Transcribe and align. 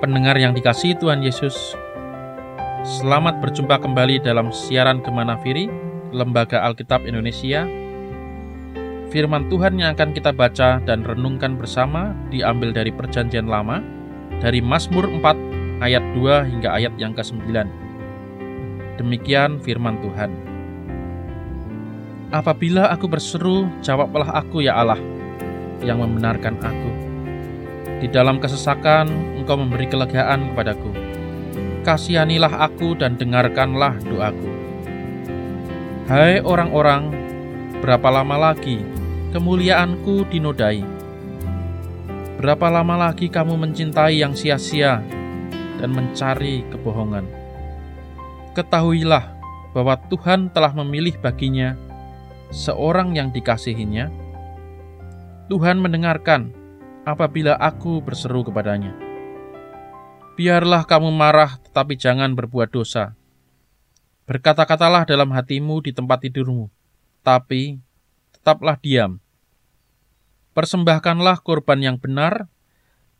Pendengar 0.00 0.32
yang 0.40 0.56
dikasihi 0.56 0.96
Tuhan 0.96 1.20
Yesus, 1.20 1.76
selamat 2.88 3.44
berjumpa 3.44 3.84
kembali 3.84 4.24
dalam 4.24 4.48
siaran 4.48 5.04
Gemana 5.04 5.36
Firi, 5.44 5.68
Lembaga 6.08 6.64
Alkitab 6.64 7.04
Indonesia. 7.04 7.68
Firman 9.12 9.52
Tuhan 9.52 9.76
yang 9.76 9.92
akan 9.92 10.16
kita 10.16 10.32
baca 10.32 10.80
dan 10.88 11.04
renungkan 11.04 11.60
bersama 11.60 12.16
diambil 12.32 12.72
dari 12.72 12.88
Perjanjian 12.88 13.44
Lama, 13.44 13.84
dari 14.40 14.64
Mazmur 14.64 15.04
4 15.04 15.84
ayat 15.84 16.04
2 16.16 16.48
hingga 16.48 16.80
ayat 16.80 16.96
yang 16.96 17.12
ke-9. 17.12 17.52
Demikian 18.96 19.60
firman 19.60 20.00
Tuhan. 20.00 20.32
Apabila 22.32 22.88
aku 22.88 23.04
berseru, 23.04 23.68
jawablah 23.84 24.32
aku 24.32 24.64
ya 24.64 24.80
Allah, 24.80 24.96
yang 25.84 26.00
membenarkan 26.00 26.56
aku 26.56 27.09
di 28.00 28.08
dalam 28.08 28.40
kesesakan, 28.40 29.36
Engkau 29.36 29.60
memberi 29.60 29.84
kelegaan 29.84 30.50
kepadaku. 30.52 30.90
Kasihanilah 31.84 32.64
aku 32.64 32.96
dan 32.96 33.20
dengarkanlah 33.20 34.00
doaku. 34.08 34.50
Hai 36.08 36.40
orang-orang, 36.40 37.12
berapa 37.84 38.08
lama 38.08 38.50
lagi 38.50 38.80
kemuliaanku 39.36 40.26
dinodai? 40.32 40.82
Berapa 42.40 42.72
lama 42.72 43.08
lagi 43.08 43.28
kamu 43.28 43.60
mencintai 43.60 44.24
yang 44.24 44.32
sia-sia 44.32 45.04
dan 45.76 45.92
mencari 45.92 46.64
kebohongan? 46.72 47.28
Ketahuilah 48.56 49.36
bahwa 49.76 50.00
Tuhan 50.08 50.48
telah 50.50 50.72
memilih 50.72 51.20
baginya 51.20 51.76
seorang 52.50 53.14
yang 53.14 53.30
dikasihinya. 53.30 54.10
Tuhan 55.46 55.78
mendengarkan 55.78 56.59
apabila 57.04 57.56
aku 57.56 58.04
berseru 58.04 58.44
kepadanya. 58.44 58.92
Biarlah 60.36 60.88
kamu 60.88 61.12
marah, 61.12 61.60
tetapi 61.60 62.00
jangan 62.00 62.32
berbuat 62.32 62.72
dosa. 62.72 63.16
Berkata-katalah 64.24 65.04
dalam 65.04 65.28
hatimu 65.34 65.84
di 65.84 65.92
tempat 65.92 66.24
tidurmu, 66.24 66.70
tapi 67.20 67.82
tetaplah 68.32 68.78
diam. 68.78 69.20
Persembahkanlah 70.56 71.42
korban 71.44 71.82
yang 71.82 71.96
benar, 72.00 72.48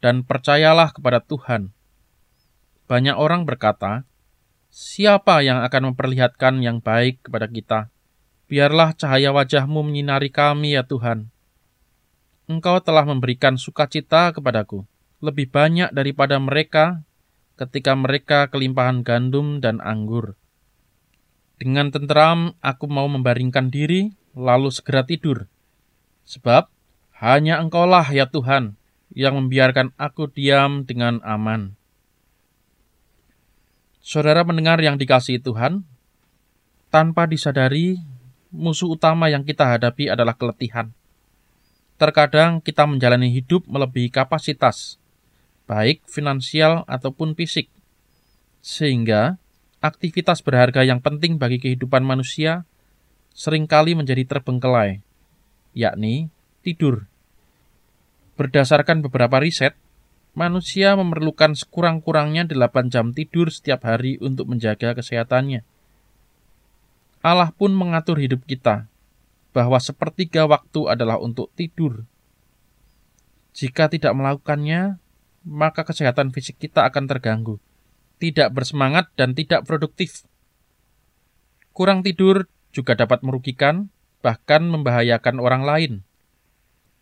dan 0.01 0.25
percayalah 0.25 0.97
kepada 0.97 1.21
Tuhan. 1.21 1.75
Banyak 2.89 3.17
orang 3.21 3.45
berkata, 3.45 4.09
Siapa 4.71 5.43
yang 5.43 5.67
akan 5.67 5.93
memperlihatkan 5.93 6.63
yang 6.63 6.79
baik 6.79 7.27
kepada 7.27 7.51
kita? 7.51 7.81
Biarlah 8.47 8.95
cahaya 8.95 9.35
wajahmu 9.35 9.83
menyinari 9.83 10.31
kami 10.31 10.79
ya 10.79 10.87
Tuhan 10.87 11.30
Engkau 12.51 12.83
telah 12.83 13.07
memberikan 13.07 13.55
sukacita 13.55 14.35
kepadaku, 14.35 14.83
lebih 15.23 15.55
banyak 15.55 15.95
daripada 15.95 16.35
mereka 16.43 17.07
ketika 17.55 17.95
mereka 17.95 18.51
kelimpahan 18.51 19.07
gandum 19.07 19.63
dan 19.63 19.79
anggur. 19.79 20.35
Dengan 21.63 21.95
tenteram 21.95 22.59
aku 22.59 22.91
mau 22.91 23.07
membaringkan 23.07 23.71
diri, 23.71 24.11
lalu 24.35 24.75
segera 24.75 25.07
tidur. 25.07 25.47
Sebab 26.27 26.67
hanya 27.23 27.63
engkaulah 27.63 28.11
ya 28.11 28.27
Tuhan 28.27 28.75
yang 29.15 29.39
membiarkan 29.39 29.95
aku 29.95 30.27
diam 30.27 30.83
dengan 30.83 31.23
aman. 31.23 31.79
Saudara 34.03 34.43
mendengar 34.43 34.83
yang 34.83 34.99
dikasihi 34.99 35.39
Tuhan, 35.39 35.87
tanpa 36.91 37.31
disadari, 37.31 38.03
musuh 38.51 38.91
utama 38.91 39.31
yang 39.31 39.47
kita 39.47 39.71
hadapi 39.71 40.11
adalah 40.11 40.35
keletihan. 40.35 40.91
Terkadang 42.01 42.65
kita 42.65 42.89
menjalani 42.89 43.29
hidup 43.29 43.69
melebihi 43.69 44.09
kapasitas, 44.09 44.97
baik 45.69 46.01
finansial 46.09 46.89
ataupun 46.89 47.37
fisik, 47.37 47.69
sehingga 48.65 49.37
aktivitas 49.85 50.41
berharga 50.41 50.81
yang 50.81 51.05
penting 51.05 51.37
bagi 51.37 51.61
kehidupan 51.61 52.01
manusia 52.01 52.65
sering 53.37 53.69
kali 53.69 53.93
menjadi 53.93 54.25
terbengkelai, 54.25 55.05
yakni 55.77 56.33
tidur. 56.65 57.05
Berdasarkan 58.41 59.05
beberapa 59.05 59.37
riset, 59.37 59.77
manusia 60.33 60.97
memerlukan 60.97 61.53
sekurang-kurangnya 61.53 62.49
8 62.49 62.89
jam 62.89 63.13
tidur 63.13 63.53
setiap 63.53 63.85
hari 63.85 64.17
untuk 64.25 64.49
menjaga 64.49 64.97
kesehatannya. 64.97 65.69
Allah 67.21 67.53
pun 67.53 67.77
mengatur 67.77 68.17
hidup 68.17 68.49
kita 68.49 68.89
bahwa 69.51 69.79
sepertiga 69.83 70.47
waktu 70.47 70.87
adalah 70.87 71.19
untuk 71.19 71.51
tidur. 71.59 72.07
Jika 73.51 73.91
tidak 73.91 74.15
melakukannya, 74.15 75.03
maka 75.43 75.83
kesehatan 75.83 76.31
fisik 76.31 76.61
kita 76.61 76.87
akan 76.87 77.11
terganggu, 77.11 77.59
tidak 78.23 78.55
bersemangat, 78.55 79.11
dan 79.19 79.35
tidak 79.35 79.67
produktif. 79.67 80.23
Kurang 81.75 82.07
tidur 82.07 82.47
juga 82.71 82.95
dapat 82.95 83.27
merugikan, 83.27 83.91
bahkan 84.23 84.63
membahayakan 84.69 85.43
orang 85.43 85.63
lain. 85.67 85.93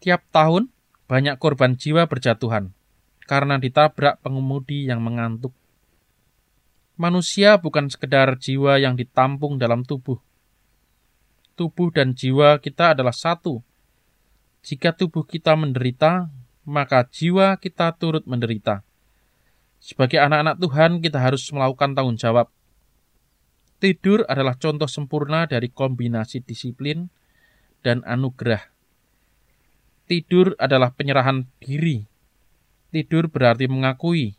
Tiap 0.00 0.24
tahun, 0.32 0.70
banyak 1.10 1.36
korban 1.36 1.74
jiwa 1.74 2.06
berjatuhan 2.06 2.72
karena 3.28 3.60
ditabrak 3.60 4.24
pengemudi 4.24 4.88
yang 4.88 5.04
mengantuk. 5.04 5.52
Manusia 6.96 7.60
bukan 7.60 7.92
sekedar 7.92 8.40
jiwa 8.40 8.80
yang 8.80 8.96
ditampung 8.96 9.60
dalam 9.60 9.84
tubuh, 9.84 10.18
tubuh 11.58 11.90
dan 11.90 12.14
jiwa 12.14 12.62
kita 12.62 12.94
adalah 12.94 13.10
satu. 13.10 13.58
Jika 14.62 14.94
tubuh 14.94 15.26
kita 15.26 15.58
menderita, 15.58 16.30
maka 16.62 17.02
jiwa 17.02 17.58
kita 17.58 17.90
turut 17.98 18.22
menderita. 18.30 18.86
Sebagai 19.82 20.22
anak-anak 20.22 20.62
Tuhan, 20.62 20.90
kita 21.02 21.18
harus 21.18 21.42
melakukan 21.50 21.98
tanggung 21.98 22.18
jawab. 22.18 22.46
Tidur 23.78 24.26
adalah 24.26 24.58
contoh 24.58 24.90
sempurna 24.90 25.46
dari 25.46 25.70
kombinasi 25.70 26.42
disiplin 26.42 27.10
dan 27.82 28.02
anugerah. 28.02 28.74
Tidur 30.10 30.58
adalah 30.58 30.90
penyerahan 30.94 31.46
diri. 31.62 32.02
Tidur 32.90 33.30
berarti 33.30 33.70
mengakui 33.70 34.34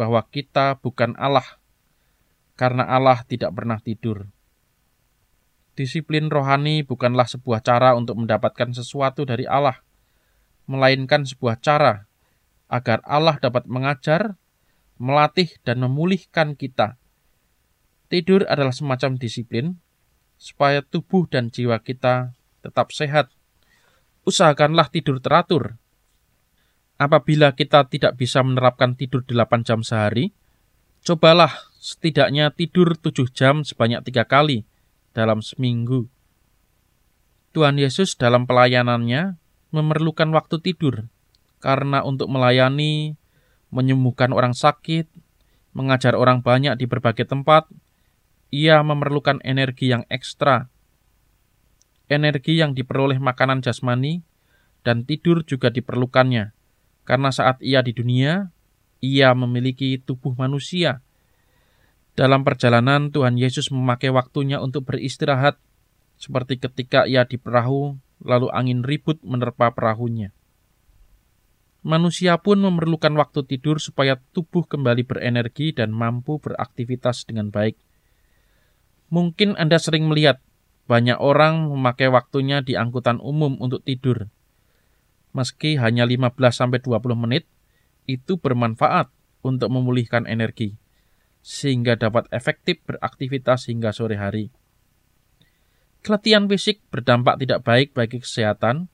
bahwa 0.00 0.24
kita 0.24 0.80
bukan 0.80 1.12
Allah, 1.20 1.60
karena 2.56 2.88
Allah 2.88 3.20
tidak 3.28 3.52
pernah 3.52 3.76
tidur. 3.84 4.32
Disiplin 5.80 6.28
rohani 6.28 6.84
bukanlah 6.84 7.24
sebuah 7.24 7.64
cara 7.64 7.96
untuk 7.96 8.20
mendapatkan 8.20 8.68
sesuatu 8.76 9.24
dari 9.24 9.48
Allah, 9.48 9.80
melainkan 10.68 11.24
sebuah 11.24 11.56
cara 11.56 12.04
agar 12.68 13.00
Allah 13.08 13.40
dapat 13.40 13.64
mengajar, 13.64 14.36
melatih, 15.00 15.48
dan 15.64 15.80
memulihkan 15.80 16.52
kita. 16.52 17.00
Tidur 18.12 18.44
adalah 18.44 18.76
semacam 18.76 19.16
disiplin 19.16 19.80
supaya 20.36 20.84
tubuh 20.84 21.24
dan 21.24 21.48
jiwa 21.48 21.80
kita 21.80 22.36
tetap 22.60 22.92
sehat. 22.92 23.32
Usahakanlah 24.28 24.92
tidur 24.92 25.16
teratur. 25.24 25.80
Apabila 27.00 27.56
kita 27.56 27.88
tidak 27.88 28.20
bisa 28.20 28.44
menerapkan 28.44 29.00
tidur 29.00 29.24
8 29.24 29.64
jam 29.64 29.80
sehari, 29.80 30.36
cobalah 31.00 31.72
setidaknya 31.80 32.52
tidur 32.52 33.00
7 33.00 33.32
jam 33.32 33.64
sebanyak 33.64 34.04
tiga 34.04 34.28
kali 34.28 34.68
dalam 35.12 35.42
seminggu. 35.42 36.06
Tuhan 37.50 37.78
Yesus 37.78 38.14
dalam 38.14 38.46
pelayanannya 38.46 39.34
memerlukan 39.74 40.30
waktu 40.30 40.62
tidur 40.62 41.10
karena 41.60 42.00
untuk 42.02 42.32
melayani, 42.32 43.14
menyembuhkan 43.68 44.32
orang 44.32 44.56
sakit, 44.56 45.06
mengajar 45.76 46.16
orang 46.16 46.40
banyak 46.40 46.74
di 46.80 46.88
berbagai 46.88 47.28
tempat, 47.28 47.68
ia 48.50 48.80
memerlukan 48.82 49.38
energi 49.44 49.92
yang 49.92 50.02
ekstra. 50.10 50.72
Energi 52.10 52.58
yang 52.58 52.74
diperoleh 52.74 53.22
makanan 53.22 53.62
jasmani 53.62 54.26
dan 54.82 55.06
tidur 55.06 55.46
juga 55.46 55.70
diperlukannya, 55.70 56.50
karena 57.06 57.30
saat 57.30 57.62
ia 57.62 57.84
di 57.84 57.94
dunia, 57.94 58.50
ia 58.98 59.30
memiliki 59.36 60.00
tubuh 60.00 60.34
manusia 60.34 61.04
dalam 62.20 62.44
perjalanan, 62.44 63.08
Tuhan 63.08 63.40
Yesus 63.40 63.72
memakai 63.72 64.12
waktunya 64.12 64.60
untuk 64.60 64.84
beristirahat, 64.84 65.56
seperti 66.20 66.60
ketika 66.60 67.08
ia 67.08 67.24
di 67.24 67.40
perahu, 67.40 67.96
lalu 68.20 68.52
angin 68.52 68.84
ribut 68.84 69.24
menerpa 69.24 69.72
perahunya. 69.72 70.28
Manusia 71.80 72.36
pun 72.36 72.60
memerlukan 72.60 73.16
waktu 73.16 73.48
tidur 73.48 73.80
supaya 73.80 74.20
tubuh 74.36 74.68
kembali 74.68 75.08
berenergi 75.08 75.72
dan 75.72 75.96
mampu 75.96 76.36
beraktivitas 76.36 77.24
dengan 77.24 77.48
baik. 77.48 77.80
Mungkin 79.08 79.56
Anda 79.56 79.80
sering 79.80 80.04
melihat 80.04 80.44
banyak 80.92 81.16
orang 81.16 81.72
memakai 81.72 82.12
waktunya 82.12 82.60
di 82.60 82.76
angkutan 82.76 83.16
umum 83.16 83.56
untuk 83.64 83.80
tidur. 83.80 84.28
Meski 85.32 85.80
hanya 85.80 86.04
15-20 86.04 86.84
menit, 87.16 87.48
itu 88.04 88.36
bermanfaat 88.36 89.08
untuk 89.40 89.72
memulihkan 89.72 90.28
energi 90.28 90.76
sehingga 91.40 91.96
dapat 91.96 92.28
efektif 92.32 92.80
beraktivitas 92.84 93.68
hingga 93.68 93.90
sore 93.96 94.20
hari. 94.20 94.52
Keletihan 96.00 96.48
fisik 96.48 96.80
berdampak 96.88 97.36
tidak 97.40 97.60
baik 97.64 97.92
bagi 97.92 98.24
kesehatan 98.24 98.88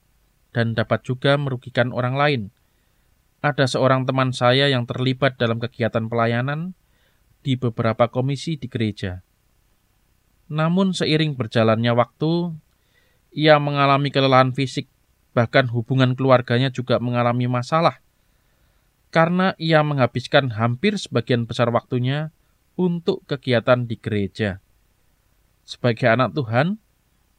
dan 0.50 0.74
dapat 0.74 1.06
juga 1.06 1.38
merugikan 1.38 1.94
orang 1.94 2.16
lain. 2.16 2.42
ada 3.44 3.68
seorang 3.68 4.02
teman 4.08 4.34
saya 4.34 4.66
yang 4.66 4.90
terlibat 4.90 5.38
dalam 5.38 5.62
kegiatan 5.62 6.10
pelayanan 6.10 6.74
di 7.46 7.54
beberapa 7.54 8.10
komisi 8.10 8.58
di 8.58 8.66
gereja. 8.66 9.22
Namun 10.50 10.90
seiring 10.90 11.38
berjalannya 11.38 11.94
waktu, 11.94 12.58
ia 13.30 13.62
mengalami 13.62 14.10
kelelahan 14.10 14.50
fisik, 14.50 14.90
bahkan 15.30 15.70
hubungan 15.70 16.18
keluarganya 16.18 16.74
juga 16.74 16.98
mengalami 16.98 17.46
masalah 17.46 18.02
karena 19.16 19.56
ia 19.56 19.80
menghabiskan 19.80 20.52
hampir 20.52 21.00
sebagian 21.00 21.48
besar 21.48 21.72
waktunya 21.72 22.36
untuk 22.76 23.24
kegiatan 23.24 23.88
di 23.88 23.96
gereja. 23.96 24.60
Sebagai 25.64 26.04
anak 26.12 26.36
Tuhan, 26.36 26.76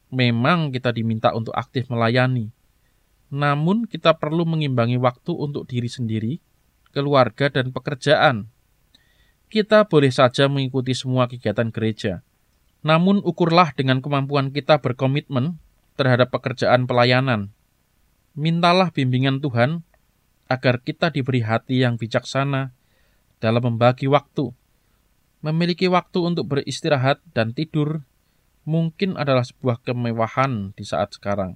memang 0.10 0.74
kita 0.74 0.90
diminta 0.90 1.38
untuk 1.38 1.54
aktif 1.54 1.86
melayani, 1.94 2.50
namun 3.30 3.86
kita 3.86 4.18
perlu 4.18 4.50
mengimbangi 4.50 4.98
waktu 4.98 5.30
untuk 5.38 5.70
diri 5.70 5.86
sendiri, 5.86 6.34
keluarga, 6.98 7.54
dan 7.54 7.70
pekerjaan. 7.70 8.50
Kita 9.46 9.86
boleh 9.86 10.10
saja 10.10 10.50
mengikuti 10.50 10.98
semua 10.98 11.30
kegiatan 11.30 11.70
gereja, 11.70 12.26
namun 12.82 13.22
ukurlah 13.22 13.78
dengan 13.78 14.02
kemampuan 14.02 14.50
kita 14.50 14.82
berkomitmen 14.82 15.62
terhadap 15.94 16.34
pekerjaan 16.34 16.90
pelayanan. 16.90 17.54
Mintalah 18.34 18.90
bimbingan 18.90 19.46
Tuhan 19.46 19.87
agar 20.48 20.80
kita 20.82 21.12
diberi 21.12 21.44
hati 21.44 21.84
yang 21.84 22.00
bijaksana 22.00 22.72
dalam 23.44 23.64
membagi 23.64 24.08
waktu. 24.08 24.52
Memiliki 25.46 25.86
waktu 25.86 26.20
untuk 26.24 26.50
beristirahat 26.50 27.22
dan 27.36 27.54
tidur 27.54 28.02
mungkin 28.68 29.16
adalah 29.16 29.48
sebuah 29.48 29.80
kemewahan 29.86 30.74
di 30.74 30.84
saat 30.84 31.16
sekarang. 31.16 31.56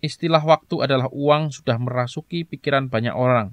Istilah 0.00 0.40
waktu 0.40 0.86
adalah 0.86 1.10
uang 1.10 1.50
sudah 1.50 1.76
merasuki 1.76 2.46
pikiran 2.46 2.88
banyak 2.88 3.12
orang, 3.12 3.52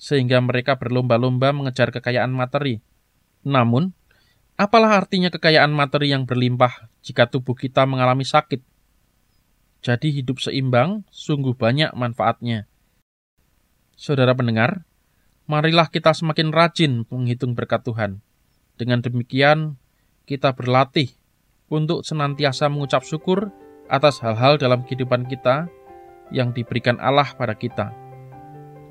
sehingga 0.00 0.42
mereka 0.42 0.74
berlomba-lomba 0.80 1.54
mengejar 1.54 1.94
kekayaan 1.94 2.32
materi. 2.32 2.82
Namun, 3.46 3.94
apalah 4.58 4.98
artinya 4.98 5.30
kekayaan 5.30 5.70
materi 5.70 6.10
yang 6.10 6.26
berlimpah 6.26 6.90
jika 7.06 7.30
tubuh 7.30 7.54
kita 7.54 7.86
mengalami 7.86 8.26
sakit? 8.26 8.64
Jadi 9.86 10.10
hidup 10.10 10.42
seimbang 10.42 11.06
sungguh 11.14 11.54
banyak 11.54 11.94
manfaatnya. 11.94 12.66
Saudara 13.96 14.36
pendengar, 14.36 14.84
marilah 15.48 15.88
kita 15.88 16.12
semakin 16.12 16.52
rajin 16.52 17.08
menghitung 17.08 17.56
berkat 17.56 17.80
Tuhan. 17.80 18.20
Dengan 18.76 19.00
demikian, 19.00 19.80
kita 20.28 20.52
berlatih 20.52 21.16
untuk 21.72 22.04
senantiasa 22.04 22.68
mengucap 22.68 23.08
syukur 23.08 23.48
atas 23.88 24.20
hal-hal 24.20 24.60
dalam 24.60 24.84
kehidupan 24.84 25.24
kita 25.24 25.72
yang 26.28 26.52
diberikan 26.52 27.00
Allah 27.00 27.32
pada 27.40 27.56
kita. 27.56 27.88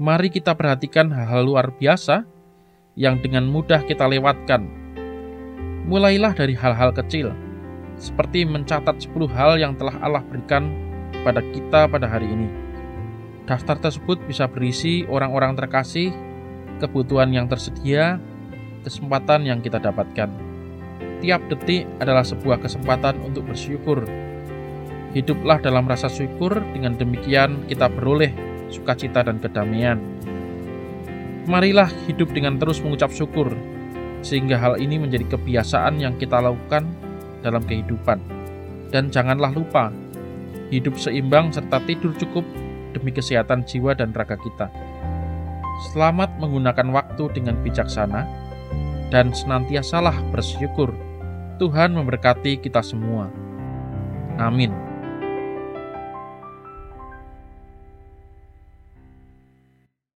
Mari 0.01 0.33
kita 0.33 0.57
perhatikan 0.57 1.13
hal-hal 1.13 1.53
luar 1.53 1.69
biasa 1.77 2.25
yang 2.97 3.21
dengan 3.21 3.45
mudah 3.45 3.85
kita 3.85 4.09
lewatkan. 4.09 4.65
Mulailah 5.85 6.33
dari 6.33 6.57
hal-hal 6.57 6.89
kecil, 6.97 7.29
seperti 8.01 8.41
mencatat 8.41 9.05
10 9.05 9.29
hal 9.29 9.61
yang 9.61 9.77
telah 9.77 10.01
Allah 10.01 10.25
berikan 10.25 10.73
pada 11.21 11.45
kita 11.53 11.85
pada 11.85 12.09
hari 12.09 12.25
ini. 12.25 12.64
Daftar 13.45 13.77
tersebut 13.77 14.21
bisa 14.25 14.49
berisi 14.49 15.05
orang-orang 15.05 15.53
terkasih, 15.53 16.09
kebutuhan 16.81 17.29
yang 17.29 17.45
tersedia, 17.45 18.17
kesempatan 18.81 19.45
yang 19.45 19.61
kita 19.61 19.77
dapatkan. 19.77 20.29
Tiap 21.21 21.41
detik 21.49 21.85
adalah 22.01 22.25
sebuah 22.25 22.61
kesempatan 22.61 23.21
untuk 23.21 23.45
bersyukur 23.49 24.05
Hiduplah 25.15 25.63
dalam 25.63 25.87
rasa 25.87 26.11
syukur, 26.11 26.59
dengan 26.75 26.99
demikian 26.99 27.63
kita 27.71 27.87
beroleh 27.87 28.35
sukacita 28.67 29.23
dan 29.23 29.39
kedamaian. 29.39 29.95
Marilah 31.47 31.87
hidup 32.03 32.35
dengan 32.35 32.59
terus 32.59 32.83
mengucap 32.83 33.15
syukur, 33.15 33.47
sehingga 34.19 34.59
hal 34.59 34.75
ini 34.75 34.99
menjadi 34.99 35.39
kebiasaan 35.39 36.03
yang 36.03 36.19
kita 36.19 36.43
lakukan 36.43 36.83
dalam 37.39 37.63
kehidupan. 37.63 38.19
Dan 38.91 39.07
janganlah 39.07 39.55
lupa, 39.55 39.87
hidup 40.67 40.99
seimbang 40.99 41.47
serta 41.55 41.79
tidur 41.87 42.11
cukup 42.19 42.43
demi 42.95 43.11
kesehatan 43.11 43.67
jiwa 43.67 43.91
dan 43.91 44.15
raga 44.15 44.39
kita. 44.39 44.71
Selamat 45.91 46.31
menggunakan 46.39 46.87
waktu 46.95 47.35
dengan 47.35 47.59
bijaksana, 47.59 48.23
dan 49.11 49.35
senantiasalah 49.35 50.15
bersyukur. 50.31 50.95
Tuhan 51.59 51.95
memberkati 51.95 52.59
kita 52.63 52.79
semua. 52.79 53.27
Amin. 54.39 54.84